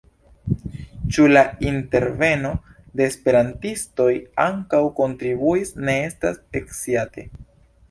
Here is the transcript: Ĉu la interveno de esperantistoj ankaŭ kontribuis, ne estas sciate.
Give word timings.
Ĉu 1.17 1.25
la 1.33 1.43
interveno 1.71 2.53
de 2.95 3.05
esperantistoj 3.09 4.09
ankaŭ 4.47 4.83
kontribuis, 5.03 5.77
ne 5.85 5.99
estas 6.09 6.43
sciate. 6.83 7.31